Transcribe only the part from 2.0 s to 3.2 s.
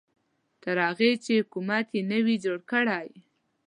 نه وي جوړ کړی.